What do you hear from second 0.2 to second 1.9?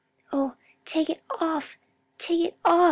"Oh take it off!